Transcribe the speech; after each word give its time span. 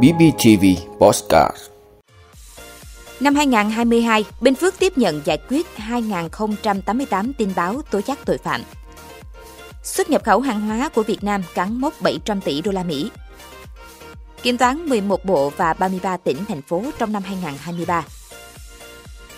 BBTV 0.00 0.64
Postcard 0.98 1.56
Năm 3.20 3.34
2022, 3.34 4.24
Bình 4.40 4.54
Phước 4.54 4.78
tiếp 4.78 4.98
nhận 4.98 5.20
giải 5.24 5.38
quyết 5.48 5.66
2.088 5.76 7.32
tin 7.38 7.52
báo 7.56 7.82
tố 7.90 8.00
giác 8.06 8.18
tội 8.24 8.38
phạm. 8.38 8.62
Xuất 9.82 10.10
nhập 10.10 10.24
khẩu 10.24 10.40
hàng 10.40 10.60
hóa 10.60 10.88
của 10.88 11.02
Việt 11.02 11.24
Nam 11.24 11.42
cắn 11.54 11.80
mốc 11.80 12.00
700 12.00 12.40
tỷ 12.40 12.60
đô 12.60 12.72
la 12.72 12.82
Mỹ. 12.82 13.10
Kiểm 14.42 14.58
toán 14.58 14.88
11 14.88 15.24
bộ 15.24 15.52
và 15.56 15.72
33 15.72 16.16
tỉnh, 16.16 16.44
thành 16.48 16.62
phố 16.62 16.84
trong 16.98 17.12
năm 17.12 17.22
2023. 17.22 18.04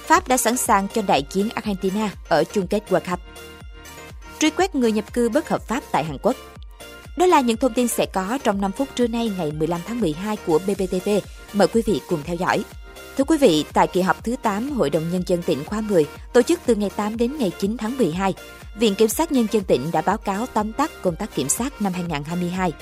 Pháp 0.06 0.28
đã 0.28 0.36
sẵn 0.36 0.56
sàng 0.56 0.88
cho 0.94 1.02
đại 1.02 1.22
chiến 1.22 1.48
Argentina 1.54 2.10
ở 2.28 2.44
chung 2.44 2.66
kết 2.66 2.82
World 2.88 3.10
Cup. 3.10 3.20
Truy 4.38 4.50
quét 4.50 4.74
người 4.74 4.92
nhập 4.92 5.12
cư 5.12 5.28
bất 5.28 5.48
hợp 5.48 5.62
pháp 5.68 5.82
tại 5.92 6.04
Hàn 6.04 6.18
Quốc. 6.22 6.36
Đó 7.16 7.26
là 7.26 7.40
những 7.40 7.56
thông 7.56 7.72
tin 7.72 7.88
sẽ 7.88 8.06
có 8.06 8.38
trong 8.44 8.60
5 8.60 8.72
phút 8.72 8.88
trưa 8.94 9.06
nay 9.06 9.32
ngày 9.38 9.52
15 9.52 9.80
tháng 9.86 10.00
12 10.00 10.36
của 10.46 10.58
BBTV. 10.58 11.08
Mời 11.52 11.68
quý 11.68 11.82
vị 11.86 12.00
cùng 12.08 12.20
theo 12.24 12.36
dõi. 12.36 12.64
Thưa 13.16 13.24
quý 13.24 13.38
vị, 13.38 13.64
tại 13.72 13.86
kỳ 13.86 14.00
họp 14.00 14.24
thứ 14.24 14.36
8 14.42 14.70
Hội 14.70 14.90
đồng 14.90 15.10
Nhân 15.12 15.22
dân 15.26 15.42
tỉnh 15.42 15.64
khóa 15.64 15.80
10, 15.80 16.06
tổ 16.32 16.42
chức 16.42 16.60
từ 16.66 16.74
ngày 16.74 16.90
8 16.96 17.16
đến 17.16 17.38
ngày 17.38 17.52
9 17.58 17.76
tháng 17.76 17.98
12, 17.98 18.34
Viện 18.78 18.94
Kiểm 18.94 19.08
sát 19.08 19.32
Nhân 19.32 19.46
dân 19.50 19.64
tỉnh 19.64 19.90
đã 19.92 20.00
báo 20.00 20.16
cáo 20.16 20.46
tóm 20.46 20.72
tắt 20.72 20.90
công 21.02 21.16
tác 21.16 21.34
kiểm 21.34 21.48
sát 21.48 21.82
năm 21.82 21.92
2022. 21.92 22.72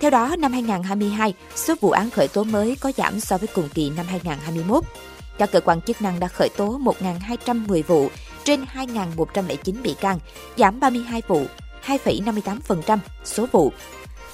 Theo 0.00 0.10
đó, 0.10 0.36
năm 0.38 0.52
2022, 0.52 1.34
số 1.54 1.74
vụ 1.80 1.90
án 1.90 2.10
khởi 2.10 2.28
tố 2.28 2.44
mới 2.44 2.76
có 2.80 2.92
giảm 2.96 3.20
so 3.20 3.38
với 3.38 3.48
cùng 3.54 3.68
kỳ 3.74 3.90
năm 3.90 4.06
2021. 4.08 4.84
Các 5.38 5.52
cơ 5.52 5.60
quan 5.60 5.80
chức 5.80 6.02
năng 6.02 6.20
đã 6.20 6.28
khởi 6.28 6.48
tố 6.48 6.78
1.210 6.78 7.82
vụ 7.82 8.08
trên 8.44 8.64
2.109 8.74 9.82
bị 9.82 9.94
can, 10.00 10.18
giảm 10.56 10.80
32 10.80 11.22
vụ, 11.28 11.46
2,58% 11.86 12.98
số 13.24 13.46
vụ. 13.52 13.72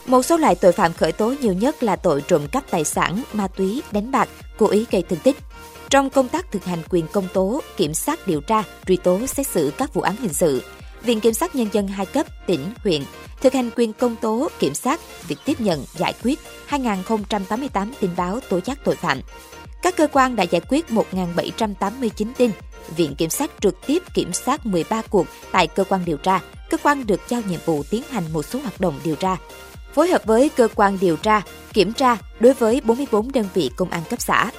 Một 0.06 0.22
số 0.22 0.36
loại 0.36 0.54
tội 0.54 0.72
phạm 0.72 0.92
khởi 0.92 1.12
tố 1.12 1.34
nhiều 1.40 1.52
nhất 1.52 1.82
là 1.82 1.96
tội 1.96 2.20
trộm 2.20 2.46
cắp 2.48 2.70
tài 2.70 2.84
sản, 2.84 3.22
ma 3.32 3.48
túy, 3.48 3.82
đánh 3.92 4.10
bạc, 4.10 4.28
cố 4.58 4.68
ý 4.68 4.86
gây 4.90 5.02
thương 5.02 5.18
tích. 5.18 5.36
Trong 5.90 6.10
công 6.10 6.28
tác 6.28 6.52
thực 6.52 6.64
hành 6.64 6.82
quyền 6.88 7.06
công 7.06 7.28
tố, 7.32 7.60
kiểm 7.76 7.94
sát 7.94 8.26
điều 8.26 8.40
tra, 8.40 8.62
truy 8.86 8.96
tố 8.96 9.26
xét 9.26 9.46
xử 9.46 9.72
các 9.78 9.94
vụ 9.94 10.02
án 10.02 10.16
hình 10.16 10.32
sự, 10.32 10.62
Viện 11.02 11.20
Kiểm 11.20 11.34
sát 11.34 11.54
Nhân 11.54 11.68
dân 11.72 11.88
hai 11.88 12.06
cấp, 12.06 12.26
tỉnh, 12.46 12.72
huyện 12.76 13.02
thực 13.40 13.52
hành 13.52 13.70
quyền 13.76 13.92
công 13.92 14.16
tố, 14.16 14.48
kiểm 14.58 14.74
sát, 14.74 15.00
việc 15.28 15.36
tiếp 15.44 15.60
nhận, 15.60 15.84
giải 15.96 16.14
quyết 16.22 16.38
2.088 16.68 17.90
tin 18.00 18.10
báo 18.16 18.40
tố 18.48 18.60
giác 18.64 18.78
tội 18.84 18.96
phạm. 18.96 19.20
Các 19.82 19.96
cơ 19.96 20.06
quan 20.12 20.36
đã 20.36 20.42
giải 20.42 20.60
quyết 20.68 20.84
1.789 20.88 22.32
tin, 22.36 22.50
Viện 22.96 23.14
Kiểm 23.14 23.30
sát 23.30 23.50
trực 23.60 23.86
tiếp 23.86 24.02
kiểm 24.14 24.32
sát 24.32 24.66
13 24.66 25.02
cuộc 25.02 25.26
tại 25.52 25.66
cơ 25.66 25.84
quan 25.84 26.04
điều 26.04 26.16
tra, 26.16 26.40
cơ 26.74 26.78
quan 26.82 27.06
được 27.06 27.20
giao 27.28 27.40
nhiệm 27.48 27.60
vụ 27.64 27.82
tiến 27.90 28.02
hành 28.10 28.24
một 28.32 28.42
số 28.42 28.58
hoạt 28.58 28.80
động 28.80 29.00
điều 29.04 29.16
tra. 29.16 29.36
Phối 29.92 30.08
hợp 30.08 30.24
với 30.24 30.48
cơ 30.48 30.68
quan 30.74 30.98
điều 31.00 31.16
tra, 31.16 31.42
kiểm 31.72 31.92
tra 31.92 32.16
đối 32.40 32.54
với 32.54 32.80
44 32.84 33.32
đơn 33.32 33.46
vị 33.54 33.70
công 33.76 33.90
an 33.90 34.02
cấp 34.10 34.20
xã. 34.20 34.50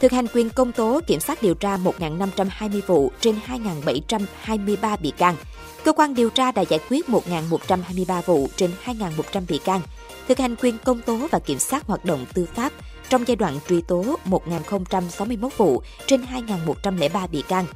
Thực 0.00 0.12
hành 0.12 0.26
quyền 0.34 0.50
công 0.50 0.72
tố 0.72 1.00
kiểm 1.06 1.20
sát 1.20 1.42
điều 1.42 1.54
tra 1.54 1.76
1.520 1.76 2.80
vụ 2.86 3.12
trên 3.20 3.34
2.723 3.46 4.96
bị 5.02 5.10
can. 5.10 5.36
Cơ 5.84 5.92
quan 5.92 6.14
điều 6.14 6.30
tra 6.30 6.52
đã 6.52 6.62
giải 6.62 6.80
quyết 6.88 7.08
1.123 7.08 8.22
vụ 8.22 8.48
trên 8.56 8.70
2.100 8.84 9.42
bị 9.48 9.60
can. 9.64 9.80
Thực 10.28 10.38
hành 10.38 10.56
quyền 10.56 10.78
công 10.78 11.02
tố 11.02 11.28
và 11.30 11.38
kiểm 11.38 11.58
sát 11.58 11.86
hoạt 11.86 12.04
động 12.04 12.26
tư 12.34 12.46
pháp 12.54 12.72
trong 13.08 13.24
giai 13.26 13.36
đoạn 13.36 13.58
truy 13.68 13.82
tố 13.82 14.16
1.061 14.26 15.48
vụ 15.56 15.82
trên 16.06 16.22
2.103 16.22 17.28
bị 17.28 17.42
can 17.48 17.66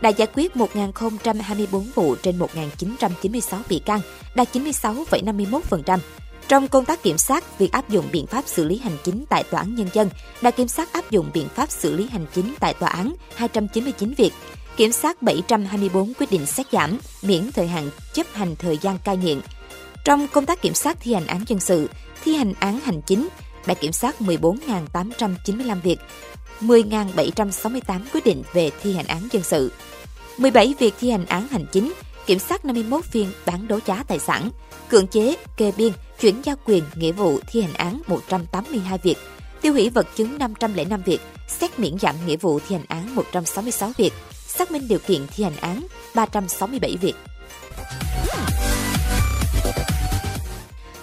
đã 0.00 0.08
giải 0.08 0.28
quyết 0.34 0.56
1.024 0.56 1.84
vụ 1.94 2.14
trên 2.22 2.38
1.996 2.38 3.58
bị 3.68 3.78
can, 3.78 4.00
đạt 4.34 4.56
96,51%. 4.56 5.98
Trong 6.48 6.68
công 6.68 6.84
tác 6.84 7.02
kiểm 7.02 7.18
sát, 7.18 7.58
việc 7.58 7.72
áp 7.72 7.88
dụng 7.88 8.04
biện 8.12 8.26
pháp 8.26 8.44
xử 8.46 8.64
lý 8.64 8.78
hành 8.78 8.96
chính 9.04 9.24
tại 9.28 9.44
tòa 9.50 9.60
án 9.60 9.74
nhân 9.74 9.88
dân 9.92 10.08
đã 10.42 10.50
kiểm 10.50 10.68
sát 10.68 10.92
áp 10.92 11.10
dụng 11.10 11.30
biện 11.34 11.48
pháp 11.48 11.70
xử 11.70 11.92
lý 11.96 12.08
hành 12.08 12.26
chính 12.34 12.54
tại 12.60 12.74
tòa 12.74 12.90
án 12.90 13.14
299 13.34 14.14
việc, 14.14 14.32
kiểm 14.76 14.92
sát 14.92 15.22
724 15.22 16.12
quyết 16.14 16.30
định 16.30 16.46
xét 16.46 16.66
giảm, 16.72 16.98
miễn 17.22 17.52
thời 17.52 17.66
hạn 17.66 17.90
chấp 18.12 18.26
hành 18.32 18.56
thời 18.56 18.78
gian 18.78 18.98
cai 19.04 19.16
nghiện. 19.16 19.40
Trong 20.04 20.28
công 20.28 20.46
tác 20.46 20.62
kiểm 20.62 20.74
sát 20.74 20.96
thi 21.00 21.14
hành 21.14 21.26
án 21.26 21.44
dân 21.46 21.60
sự, 21.60 21.88
thi 22.24 22.34
hành 22.34 22.54
án 22.60 22.80
hành 22.80 23.02
chính 23.02 23.28
đã 23.66 23.74
kiểm 23.74 23.92
soát 23.92 24.14
14.895 24.20 25.80
việc, 25.80 25.98
10.768 26.60 28.00
quyết 28.12 28.24
định 28.24 28.42
về 28.52 28.70
thi 28.82 28.94
hành 28.94 29.06
án 29.06 29.28
dân 29.32 29.42
sự, 29.42 29.72
17 30.38 30.74
việc 30.78 30.94
thi 31.00 31.10
hành 31.10 31.26
án 31.26 31.48
hành 31.48 31.66
chính, 31.72 31.92
kiểm 32.26 32.38
soát 32.38 32.64
51 32.64 33.04
phiên 33.04 33.32
bán 33.46 33.68
đấu 33.68 33.78
giá 33.86 34.04
tài 34.08 34.18
sản, 34.18 34.50
cưỡng 34.88 35.06
chế, 35.06 35.34
kê 35.56 35.72
biên, 35.76 35.92
chuyển 36.20 36.42
giao 36.44 36.56
quyền, 36.64 36.84
nghĩa 36.94 37.12
vụ 37.12 37.38
thi 37.46 37.62
hành 37.62 37.74
án 37.74 38.00
182 38.06 38.98
việc, 39.02 39.16
tiêu 39.60 39.72
hủy 39.72 39.88
vật 39.88 40.06
chứng 40.16 40.38
505 40.38 41.02
việc, 41.02 41.20
xét 41.48 41.78
miễn 41.78 41.98
giảm 41.98 42.14
nghĩa 42.26 42.36
vụ 42.36 42.58
thi 42.68 42.74
hành 42.74 42.84
án 42.88 43.14
166 43.14 43.92
việc, 43.96 44.12
xác 44.46 44.70
minh 44.70 44.88
điều 44.88 44.98
kiện 44.98 45.26
thi 45.36 45.44
hành 45.44 45.56
án 45.56 45.86
367 46.14 46.96
việc. 47.00 47.14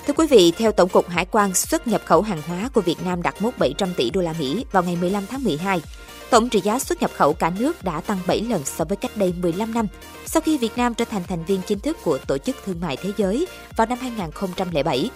Thưa 0.08 0.14
quý 0.14 0.28
vị, 0.28 0.54
theo 0.58 0.72
Tổng 0.72 0.90
cục 0.90 1.10
Hải 1.10 1.26
quan, 1.26 1.54
xuất 1.54 1.88
nhập 1.88 2.02
khẩu 2.06 2.22
hàng 2.22 2.42
hóa 2.48 2.70
của 2.74 2.82
Việt 2.82 2.96
Nam 3.06 3.22
đạt 3.22 3.42
mốc 3.42 3.60
700 3.60 3.94
tỷ 3.94 4.10
đô 4.10 4.22
la 4.22 4.34
Mỹ 4.40 4.66
vào 4.72 4.84
ngày 4.84 4.98
15 5.02 5.26
tháng 5.30 5.44
12. 5.44 5.82
Tổng 6.30 6.50
trị 6.50 6.62
giá 6.62 6.80
xuất 6.80 7.02
nhập 7.02 7.12
khẩu 7.16 7.34
cả 7.34 7.52
nước 7.60 7.84
đã 7.84 8.02
tăng 8.02 8.18
7 8.28 8.42
lần 8.42 8.66
so 8.66 8.86
với 8.86 8.98
cách 8.98 9.18
đây 9.18 9.34
15 9.42 9.74
năm, 9.74 9.88
sau 10.26 10.42
khi 10.42 10.58
Việt 10.58 10.78
Nam 10.78 10.94
trở 10.94 11.06
thành 11.06 11.24
thành 11.28 11.46
viên 11.46 11.62
chính 11.68 11.80
thức 11.80 11.98
của 12.04 12.18
Tổ 12.18 12.38
chức 12.38 12.56
Thương 12.66 12.80
mại 12.82 12.98
Thế 12.98 13.12
giới 13.18 13.48
vào 13.76 13.88
năm 13.88 13.98
2007. 14.02 15.10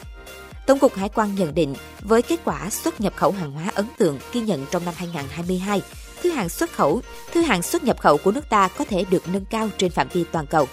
Tổng 0.65 0.79
cục 0.79 0.95
Hải 0.95 1.09
quan 1.09 1.35
nhận 1.35 1.55
định, 1.55 1.75
với 2.01 2.21
kết 2.21 2.39
quả 2.45 2.69
xuất 2.69 3.01
nhập 3.01 3.13
khẩu 3.15 3.31
hàng 3.31 3.51
hóa 3.51 3.71
ấn 3.75 3.85
tượng 3.97 4.19
ghi 4.33 4.41
nhận 4.41 4.65
trong 4.71 4.85
năm 4.85 4.93
2022, 4.97 5.81
thứ 6.23 6.29
hạng 6.29 6.49
xuất 6.49 6.71
khẩu, 6.71 7.01
thứ 7.33 7.41
hạng 7.41 7.61
xuất 7.61 7.83
nhập 7.83 7.99
khẩu 8.01 8.17
của 8.17 8.31
nước 8.31 8.49
ta 8.49 8.67
có 8.67 8.85
thể 8.85 9.05
được 9.09 9.23
nâng 9.27 9.45
cao 9.45 9.69
trên 9.77 9.91
phạm 9.91 10.07
vi 10.13 10.23
toàn 10.31 10.45
cầu. 10.47 10.67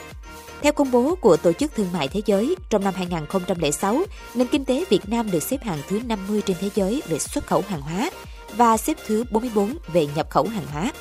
Theo 0.63 0.73
công 0.73 0.91
bố 0.91 1.15
của 1.21 1.37
Tổ 1.37 1.53
chức 1.53 1.75
Thương 1.75 1.93
mại 1.93 2.09
Thế 2.09 2.21
giới, 2.27 2.57
trong 2.71 2.85
năm 2.85 2.95
2006, 2.95 4.03
nền 4.35 4.47
kinh 4.47 4.65
tế 4.65 4.85
Việt 4.91 5.09
Nam 5.09 5.31
được 5.31 5.43
xếp 5.43 5.63
hạng 5.63 5.79
thứ 5.89 6.01
50 6.07 6.43
trên 6.47 6.57
thế 6.61 6.71
giới 6.75 7.03
về 7.09 7.19
xuất 7.19 7.47
khẩu 7.47 7.65
hàng 7.69 7.81
hóa 7.81 8.11
và 8.57 8.77
xếp 8.77 8.97
thứ 9.07 9.25
44 9.31 9.77
về 9.93 10.07
nhập 10.17 10.31
khẩu 10.31 10.47
hàng 10.47 10.67
hóa. 10.73 10.93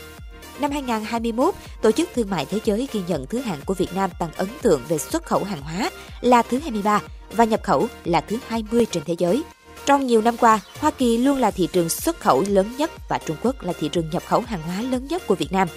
Năm 0.60 0.72
2021, 0.72 1.54
Tổ 1.82 1.92
chức 1.92 2.10
Thương 2.16 2.30
mại 2.30 2.46
Thế 2.46 2.60
giới 2.66 2.88
ghi 2.92 3.02
nhận 3.08 3.26
thứ 3.26 3.40
hạng 3.40 3.60
của 3.66 3.74
Việt 3.74 3.96
Nam 3.96 4.10
tăng 4.20 4.30
ấn 4.36 4.48
tượng 4.62 4.82
về 4.88 4.98
xuất 4.98 5.26
khẩu 5.26 5.44
hàng 5.44 5.62
hóa 5.62 5.90
là 6.22 6.42
thứ 6.42 6.60
23 6.60 7.02
và 7.32 7.44
nhập 7.44 7.64
khẩu 7.64 7.88
là 8.06 8.22
thứ 8.22 8.38
20 8.48 8.86
trên 8.86 9.04
thế 9.06 9.16
giới. 9.18 9.44
Trong 9.86 10.08
nhiều 10.08 10.22
năm 10.22 10.38
qua, 10.38 10.60
Hoa 10.80 10.92
Kỳ 10.92 11.18
luôn 11.18 11.38
là 11.38 11.52
thị 11.52 11.70
trường 11.74 11.90
xuất 11.90 12.20
khẩu 12.20 12.44
lớn 12.48 12.74
nhất 12.78 12.92
và 13.10 13.20
Trung 13.26 13.38
Quốc 13.44 13.62
là 13.62 13.74
thị 13.80 13.90
trường 13.90 14.10
nhập 14.10 14.24
khẩu 14.28 14.42
hàng 14.42 14.62
hóa 14.62 14.82
lớn 14.82 15.08
nhất 15.10 15.28
của 15.28 15.36
Việt 15.36 15.52
Nam. 15.52 15.68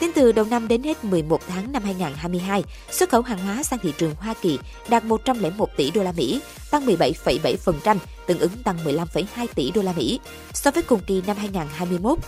Tính 0.00 0.10
từ 0.14 0.32
đầu 0.32 0.46
năm 0.50 0.68
đến 0.68 0.82
hết 0.82 1.04
11 1.04 1.40
tháng 1.48 1.72
năm 1.72 1.82
2022, 1.82 2.64
xuất 2.90 3.08
khẩu 3.10 3.22
hàng 3.22 3.38
hóa 3.38 3.62
sang 3.62 3.78
thị 3.78 3.92
trường 3.98 4.14
Hoa 4.14 4.34
Kỳ 4.42 4.58
đạt 4.88 5.04
101 5.04 5.68
tỷ 5.76 5.90
đô 5.90 6.02
la 6.02 6.12
Mỹ, 6.12 6.40
tăng 6.70 6.86
17,7%, 6.86 7.96
tương 8.26 8.38
ứng 8.38 8.62
tăng 8.64 8.78
15,2 8.84 9.46
tỷ 9.54 9.70
đô 9.70 9.82
la 9.82 9.92
Mỹ 9.92 10.20
so 10.52 10.70
với 10.70 10.82
cùng 10.82 11.00
kỳ 11.06 11.22
năm 11.26 11.36
2021. 11.36 12.18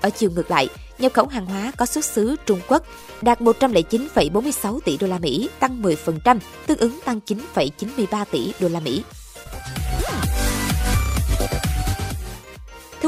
Ở 0.00 0.10
chiều 0.10 0.30
ngược 0.30 0.50
lại, 0.50 0.68
nhập 0.98 1.12
khẩu 1.14 1.26
hàng 1.26 1.46
hóa 1.46 1.72
có 1.76 1.86
xuất 1.86 2.04
xứ 2.04 2.36
Trung 2.46 2.60
Quốc 2.68 2.82
đạt 3.22 3.40
109,46 3.40 4.80
tỷ 4.80 4.96
đô 4.96 5.06
la 5.06 5.18
Mỹ, 5.18 5.48
tăng 5.58 5.82
10%, 5.82 6.38
tương 6.66 6.78
ứng 6.78 7.00
tăng 7.04 7.20
9,93 7.26 8.24
tỷ 8.30 8.52
đô 8.60 8.68
la 8.68 8.80
Mỹ. 8.80 9.02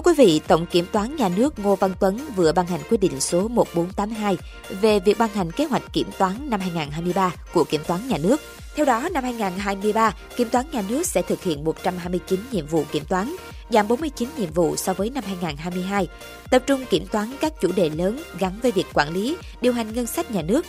Thưa 0.01 0.13
quý 0.13 0.25
vị, 0.25 0.41
Tổng 0.49 0.67
Kiểm 0.67 0.87
toán 0.93 1.17
Nhà 1.17 1.29
nước 1.29 1.59
Ngô 1.59 1.77
Văn 1.77 1.93
Tuấn 2.01 2.19
vừa 2.37 2.53
ban 2.53 2.67
hành 2.67 2.81
quyết 2.91 3.01
định 3.01 3.21
số 3.21 3.49
1482 3.49 4.39
về 4.81 5.01
việc 5.01 5.19
ban 5.19 5.31
hành 5.31 5.53
kế 5.53 5.65
hoạch 5.65 5.93
kiểm 5.93 6.07
toán 6.19 6.51
năm 6.51 6.61
2023 6.61 7.35
của 7.53 7.65
Kiểm 7.65 7.81
toán 7.87 8.09
Nhà 8.09 8.19
nước. 8.19 8.41
Theo 8.77 8.87
đó, 8.87 9.09
năm 9.13 9.25
2023, 9.25 10.15
Kiểm 10.37 10.49
toán 10.49 10.65
Nhà 10.73 10.83
nước 10.89 11.07
sẽ 11.07 11.23
thực 11.23 11.43
hiện 11.43 11.65
129 11.65 12.41
nhiệm 12.53 12.67
vụ 12.67 12.85
kiểm 12.93 13.05
toán, 13.05 13.37
giảm 13.71 13.89
49 13.89 14.29
nhiệm 14.39 14.53
vụ 14.53 14.77
so 14.77 14.93
với 14.93 15.11
năm 15.11 15.25
2022, 15.27 16.09
tập 16.51 16.63
trung 16.67 16.85
kiểm 16.91 17.07
toán 17.07 17.37
các 17.41 17.53
chủ 17.61 17.73
đề 17.73 17.91
lớn 17.91 18.23
gắn 18.39 18.59
với 18.63 18.73
việc 18.73 18.87
quản 18.95 19.15
lý, 19.15 19.37
điều 19.61 19.73
hành 19.73 19.93
ngân 19.95 20.07
sách 20.07 20.31
nhà 20.31 20.43
nước, 20.43 20.67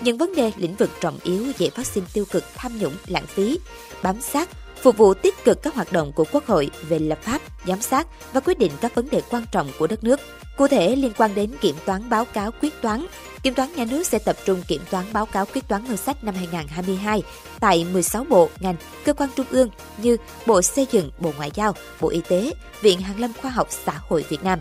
những 0.00 0.18
vấn 0.18 0.34
đề 0.34 0.52
lĩnh 0.56 0.74
vực 0.74 0.90
trọng 1.00 1.18
yếu 1.22 1.52
dễ 1.58 1.70
phát 1.70 1.86
sinh 1.86 2.04
tiêu 2.12 2.24
cực 2.30 2.44
tham 2.54 2.78
nhũng 2.78 2.94
lãng 3.06 3.26
phí 3.26 3.58
bám 4.02 4.20
sát 4.20 4.48
phục 4.76 4.96
vụ 4.96 5.14
tích 5.14 5.34
cực 5.44 5.62
các 5.62 5.74
hoạt 5.74 5.92
động 5.92 6.12
của 6.12 6.24
Quốc 6.32 6.46
hội 6.46 6.70
về 6.88 6.98
lập 6.98 7.18
pháp, 7.22 7.40
giám 7.66 7.80
sát 7.80 8.06
và 8.32 8.40
quyết 8.40 8.58
định 8.58 8.72
các 8.80 8.94
vấn 8.94 9.10
đề 9.10 9.22
quan 9.30 9.44
trọng 9.52 9.70
của 9.78 9.86
đất 9.86 10.04
nước. 10.04 10.20
Cụ 10.56 10.68
thể 10.68 10.96
liên 10.96 11.12
quan 11.18 11.34
đến 11.34 11.50
kiểm 11.60 11.76
toán 11.84 12.10
báo 12.10 12.24
cáo 12.24 12.50
quyết 12.60 12.82
toán, 12.82 13.06
Kiểm 13.42 13.54
toán 13.54 13.72
nhà 13.72 13.84
nước 13.84 14.06
sẽ 14.06 14.18
tập 14.18 14.36
trung 14.44 14.62
kiểm 14.68 14.82
toán 14.90 15.04
báo 15.12 15.26
cáo 15.26 15.46
quyết 15.46 15.68
toán 15.68 15.84
ngân 15.84 15.96
sách 15.96 16.24
năm 16.24 16.34
2022 16.34 17.22
tại 17.60 17.86
16 17.92 18.24
bộ, 18.24 18.48
ngành, 18.60 18.76
cơ 19.04 19.12
quan 19.12 19.30
trung 19.36 19.46
ương 19.50 19.68
như 19.98 20.16
Bộ 20.46 20.62
Xây 20.62 20.86
dựng, 20.90 21.10
Bộ 21.18 21.32
Ngoại 21.36 21.50
giao, 21.54 21.74
Bộ 22.00 22.08
Y 22.08 22.20
tế, 22.28 22.52
Viện 22.80 23.00
Hàn 23.00 23.18
lâm 23.18 23.32
Khoa 23.42 23.50
học 23.50 23.68
Xã 23.70 24.00
hội 24.08 24.24
Việt 24.28 24.44
Nam. 24.44 24.58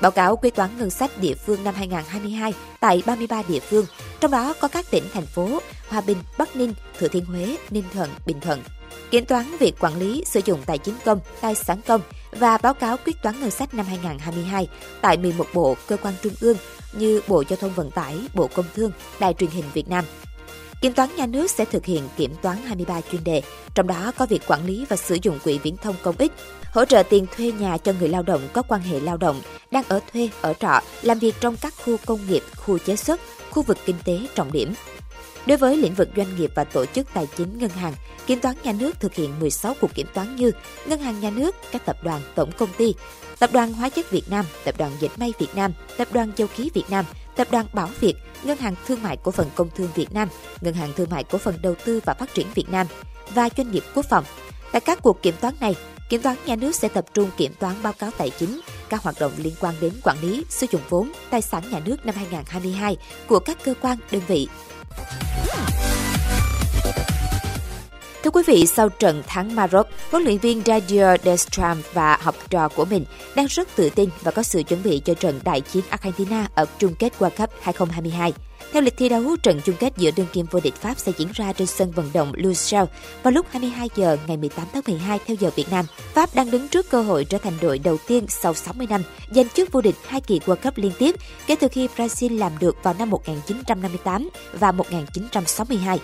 Báo 0.00 0.10
cáo 0.10 0.36
quyết 0.36 0.54
toán 0.54 0.78
ngân 0.78 0.90
sách 0.90 1.10
địa 1.20 1.34
phương 1.34 1.64
năm 1.64 1.74
2022 1.74 2.54
tại 2.80 3.02
33 3.06 3.42
địa 3.48 3.60
phương, 3.60 3.86
trong 4.20 4.30
đó 4.30 4.54
có 4.60 4.68
các 4.68 4.90
tỉnh, 4.90 5.04
thành 5.12 5.26
phố 5.26 5.58
Hòa 5.88 6.00
Bình, 6.00 6.18
Bắc 6.38 6.56
Ninh, 6.56 6.74
Thừa 6.98 7.08
Thiên 7.08 7.24
Huế, 7.24 7.56
Ninh 7.70 7.84
Thuận, 7.92 8.10
Bình 8.26 8.40
Thuận 8.40 8.62
kiểm 9.10 9.24
toán 9.24 9.56
việc 9.58 9.74
quản 9.80 9.98
lý 9.98 10.24
sử 10.26 10.40
dụng 10.44 10.60
tài 10.66 10.78
chính 10.78 10.94
công, 11.04 11.20
tài 11.40 11.54
sản 11.54 11.80
công 11.86 12.00
và 12.30 12.58
báo 12.58 12.74
cáo 12.74 12.96
quyết 13.06 13.22
toán 13.22 13.40
ngân 13.40 13.50
sách 13.50 13.74
năm 13.74 13.86
2022 13.86 14.68
tại 15.00 15.16
11 15.16 15.46
bộ 15.54 15.76
cơ 15.86 15.96
quan 15.96 16.14
trung 16.22 16.32
ương 16.40 16.56
như 16.92 17.20
Bộ 17.28 17.44
Giao 17.48 17.56
thông 17.56 17.74
Vận 17.74 17.90
tải, 17.90 18.18
Bộ 18.34 18.46
Công 18.54 18.66
Thương, 18.74 18.92
Đài 19.20 19.34
truyền 19.34 19.50
hình 19.50 19.64
Việt 19.74 19.88
Nam. 19.88 20.04
Kiểm 20.80 20.92
toán 20.92 21.16
nhà 21.16 21.26
nước 21.26 21.50
sẽ 21.50 21.64
thực 21.64 21.84
hiện 21.84 22.08
kiểm 22.16 22.34
toán 22.42 22.56
23 22.56 23.00
chuyên 23.00 23.24
đề, 23.24 23.42
trong 23.74 23.86
đó 23.86 24.12
có 24.16 24.26
việc 24.26 24.42
quản 24.46 24.66
lý 24.66 24.86
và 24.88 24.96
sử 24.96 25.18
dụng 25.22 25.38
quỹ 25.44 25.58
viễn 25.58 25.76
thông 25.76 25.94
công 26.02 26.14
ích, 26.18 26.32
hỗ 26.72 26.84
trợ 26.84 27.02
tiền 27.02 27.26
thuê 27.36 27.52
nhà 27.52 27.78
cho 27.78 27.92
người 28.00 28.08
lao 28.08 28.22
động 28.22 28.48
có 28.52 28.62
quan 28.62 28.80
hệ 28.80 29.00
lao 29.00 29.16
động, 29.16 29.40
đang 29.70 29.84
ở 29.88 30.00
thuê, 30.12 30.30
ở 30.40 30.54
trọ, 30.54 30.80
làm 31.02 31.18
việc 31.18 31.34
trong 31.40 31.56
các 31.56 31.74
khu 31.84 31.96
công 32.06 32.20
nghiệp, 32.28 32.42
khu 32.56 32.78
chế 32.78 32.96
xuất, 32.96 33.20
khu 33.50 33.62
vực 33.62 33.78
kinh 33.84 33.96
tế 34.04 34.20
trọng 34.34 34.52
điểm. 34.52 34.74
Đối 35.46 35.58
với 35.58 35.76
lĩnh 35.76 35.94
vực 35.94 36.08
doanh 36.16 36.36
nghiệp 36.36 36.50
và 36.54 36.64
tổ 36.64 36.86
chức 36.86 37.06
tài 37.14 37.26
chính 37.36 37.58
ngân 37.58 37.70
hàng, 37.70 37.94
Kiểm 38.26 38.40
toán 38.40 38.56
nhà 38.62 38.72
nước 38.72 39.00
thực 39.00 39.14
hiện 39.14 39.40
16 39.40 39.74
cuộc 39.80 39.94
kiểm 39.94 40.06
toán 40.14 40.36
như 40.36 40.52
Ngân 40.86 41.00
hàng 41.00 41.20
nhà 41.20 41.30
nước, 41.30 41.54
các 41.72 41.84
tập 41.84 41.96
đoàn, 42.02 42.20
tổng 42.34 42.50
công 42.58 42.68
ty, 42.78 42.94
Tập 43.38 43.50
đoàn 43.52 43.72
Hóa 43.72 43.88
chất 43.88 44.10
Việt 44.10 44.30
Nam, 44.30 44.44
Tập 44.64 44.74
đoàn 44.78 44.92
Dệt 45.00 45.08
may 45.16 45.32
Việt 45.38 45.54
Nam, 45.54 45.72
Tập 45.96 46.08
đoàn 46.12 46.32
Dầu 46.36 46.48
khí 46.54 46.70
Việt 46.74 46.90
Nam, 46.90 47.04
Tập 47.36 47.48
đoàn 47.50 47.66
Bảo 47.72 47.88
Việt, 48.00 48.14
Ngân 48.44 48.58
hàng 48.58 48.74
Thương 48.86 49.02
mại 49.02 49.16
Cổ 49.16 49.30
phần 49.30 49.50
Công 49.54 49.68
thương 49.76 49.88
Việt 49.94 50.12
Nam, 50.12 50.28
Ngân 50.60 50.74
hàng 50.74 50.92
Thương 50.96 51.10
mại 51.10 51.24
Cổ 51.24 51.38
phần 51.38 51.54
Đầu 51.62 51.74
tư 51.84 52.00
và 52.04 52.14
Phát 52.14 52.34
triển 52.34 52.46
Việt 52.54 52.68
Nam 52.70 52.86
và 53.34 53.48
doanh 53.56 53.70
nghiệp 53.70 53.82
quốc 53.94 54.06
phòng. 54.08 54.24
Tại 54.72 54.80
các 54.80 54.98
cuộc 55.02 55.22
kiểm 55.22 55.34
toán 55.40 55.54
này, 55.60 55.74
Kiểm 56.08 56.22
toán 56.22 56.36
nhà 56.46 56.56
nước 56.56 56.74
sẽ 56.74 56.88
tập 56.88 57.04
trung 57.14 57.30
kiểm 57.36 57.52
toán 57.58 57.74
báo 57.82 57.92
cáo 57.92 58.10
tài 58.18 58.30
chính, 58.30 58.60
các 58.88 59.02
hoạt 59.02 59.16
động 59.20 59.32
liên 59.36 59.54
quan 59.60 59.74
đến 59.80 59.92
quản 60.04 60.16
lý, 60.20 60.44
sử 60.48 60.66
dụng 60.70 60.82
vốn, 60.88 61.12
tài 61.30 61.42
sản 61.42 61.62
nhà 61.70 61.80
nước 61.84 62.06
năm 62.06 62.14
2022 62.14 62.96
của 63.26 63.38
các 63.38 63.58
cơ 63.64 63.74
quan, 63.80 63.98
đơn 64.10 64.22
vị. 64.28 64.48
Thưa 68.22 68.30
quý 68.30 68.42
vị, 68.46 68.66
sau 68.66 68.88
trận 68.88 69.22
thắng 69.26 69.54
Maroc, 69.54 69.86
huấn 70.10 70.22
luyện 70.22 70.38
viên 70.38 70.62
Didier 70.66 71.20
Deschamps 71.24 71.86
và 71.92 72.18
học 72.22 72.34
trò 72.50 72.68
của 72.68 72.84
mình 72.84 73.04
đang 73.36 73.46
rất 73.46 73.68
tự 73.76 73.90
tin 73.90 74.08
và 74.22 74.30
có 74.30 74.42
sự 74.42 74.62
chuẩn 74.62 74.82
bị 74.82 75.02
cho 75.04 75.14
trận 75.14 75.40
đại 75.44 75.60
chiến 75.60 75.84
Argentina 75.88 76.48
ở 76.54 76.64
chung 76.78 76.94
kết 76.94 77.12
World 77.18 77.30
Cup 77.30 77.50
2022. 77.60 78.32
Theo 78.72 78.82
lịch 78.82 78.96
thi 78.96 79.08
đấu, 79.08 79.36
trận 79.42 79.60
chung 79.64 79.76
kết 79.80 79.92
giữa 79.96 80.10
đương 80.16 80.26
kim 80.32 80.46
vô 80.50 80.60
địch 80.60 80.74
Pháp 80.74 80.98
sẽ 80.98 81.12
diễn 81.18 81.28
ra 81.34 81.52
trên 81.52 81.66
sân 81.66 81.90
vận 81.90 82.10
động 82.14 82.32
Lusail 82.34 82.84
vào 83.22 83.32
lúc 83.32 83.46
22 83.50 83.90
giờ 83.96 84.16
ngày 84.26 84.36
18 84.36 84.66
tháng 84.72 84.82
12 84.86 85.18
theo 85.26 85.36
giờ 85.40 85.50
Việt 85.56 85.70
Nam. 85.70 85.86
Pháp 86.14 86.34
đang 86.34 86.50
đứng 86.50 86.68
trước 86.68 86.90
cơ 86.90 87.02
hội 87.02 87.24
trở 87.24 87.38
thành 87.38 87.52
đội 87.60 87.78
đầu 87.78 87.96
tiên 88.06 88.24
sau 88.28 88.54
60 88.54 88.86
năm 88.90 89.02
giành 89.30 89.48
chức 89.48 89.72
vô 89.72 89.80
địch 89.80 89.94
hai 90.06 90.20
kỳ 90.20 90.38
World 90.38 90.56
Cup 90.56 90.78
liên 90.78 90.92
tiếp 90.98 91.14
kể 91.46 91.56
từ 91.60 91.68
khi 91.68 91.88
Brazil 91.96 92.38
làm 92.38 92.52
được 92.60 92.76
vào 92.82 92.94
năm 92.98 93.10
1958 93.10 94.28
và 94.52 94.72
1962. 94.72 95.98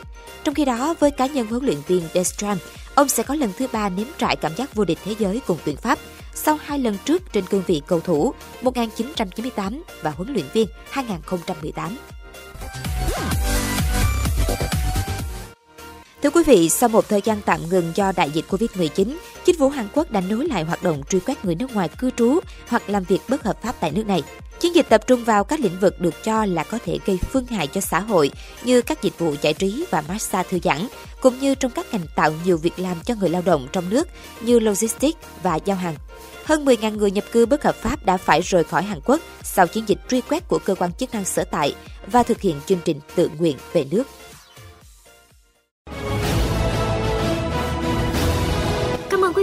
Trong 0.45 0.55
khi 0.55 0.65
đó, 0.65 0.95
với 1.01 1.11
cá 1.11 1.27
nhân 1.27 1.47
huấn 1.47 1.65
luyện 1.65 1.79
viên 1.87 2.03
Deschamps, 2.15 2.63
ông 2.95 3.09
sẽ 3.09 3.23
có 3.23 3.35
lần 3.35 3.51
thứ 3.59 3.67
ba 3.73 3.89
nếm 3.89 4.07
trải 4.19 4.37
cảm 4.37 4.53
giác 4.57 4.75
vô 4.75 4.85
địch 4.85 4.99
thế 5.05 5.15
giới 5.19 5.41
cùng 5.47 5.59
tuyển 5.65 5.77
Pháp 5.77 5.99
sau 6.35 6.59
hai 6.65 6.79
lần 6.79 6.97
trước 7.05 7.33
trên 7.33 7.45
cương 7.47 7.63
vị 7.67 7.83
cầu 7.87 8.01
thủ 8.01 8.35
1998 8.63 9.83
và 10.03 10.11
huấn 10.11 10.33
luyện 10.33 10.47
viên 10.53 10.69
2018. 10.91 11.97
Thưa 16.23 16.31
quý 16.31 16.43
vị, 16.47 16.69
sau 16.69 16.89
một 16.89 17.09
thời 17.09 17.21
gian 17.25 17.41
tạm 17.45 17.61
ngừng 17.69 17.93
do 17.95 18.13
đại 18.17 18.31
dịch 18.31 18.45
Covid-19, 18.49 19.17
chính 19.45 19.59
phủ 19.59 19.69
Hàn 19.69 19.89
Quốc 19.95 20.11
đã 20.11 20.21
nối 20.21 20.47
lại 20.47 20.65
hoạt 20.65 20.83
động 20.83 21.03
truy 21.09 21.21
quét 21.21 21.45
người 21.45 21.55
nước 21.55 21.75
ngoài 21.75 21.89
cư 21.89 22.11
trú 22.11 22.41
hoặc 22.69 22.91
làm 22.91 23.05
việc 23.05 23.21
bất 23.29 23.45
hợp 23.45 23.63
pháp 23.63 23.75
tại 23.81 23.91
nước 23.91 24.07
này. 24.07 24.23
Chiến 24.65 24.75
dịch 24.75 24.89
tập 24.89 25.07
trung 25.07 25.25
vào 25.25 25.45
các 25.45 25.61
lĩnh 25.61 25.81
vực 25.81 26.01
được 26.01 26.25
cho 26.25 26.45
là 26.45 26.65
có 26.65 26.79
thể 26.85 26.99
gây 27.07 27.19
phương 27.33 27.47
hại 27.47 27.67
cho 27.67 27.81
xã 27.81 28.01
hội 28.01 28.31
như 28.65 28.83
các 28.83 29.03
dịch 29.03 29.19
vụ 29.19 29.35
giải 29.43 29.55
trí 29.55 29.85
và 29.91 30.03
massage 30.09 30.49
thư 30.51 30.59
giãn, 30.65 30.87
cũng 31.21 31.39
như 31.39 31.55
trong 31.55 31.71
các 31.71 31.87
ngành 31.93 32.07
tạo 32.17 32.33
nhiều 32.45 32.57
việc 32.57 32.79
làm 32.79 32.97
cho 33.05 33.15
người 33.15 33.29
lao 33.29 33.43
động 33.43 33.69
trong 33.73 33.91
nước 33.91 34.09
như 34.41 34.59
logistics 34.59 35.19
và 35.43 35.57
giao 35.65 35.77
hàng. 35.77 35.95
Hơn 36.45 36.65
10.000 36.65 36.97
người 36.97 37.11
nhập 37.11 37.25
cư 37.33 37.47
bất 37.47 37.65
hợp 37.65 37.75
pháp 37.75 38.07
đã 38.07 38.17
phải 38.17 38.41
rời 38.41 38.65
khỏi 38.65 38.83
Hàn 38.83 39.01
Quốc 39.05 39.21
sau 39.43 39.67
chiến 39.67 39.85
dịch 39.87 39.99
truy 40.09 40.21
quét 40.21 40.49
của 40.49 40.59
cơ 40.59 40.75
quan 40.75 40.93
chức 40.93 41.15
năng 41.15 41.25
sở 41.25 41.45
tại 41.45 41.75
và 42.07 42.23
thực 42.23 42.41
hiện 42.41 42.61
chương 42.67 42.81
trình 42.85 43.01
tự 43.15 43.31
nguyện 43.39 43.57
về 43.73 43.87
nước. 43.91 44.05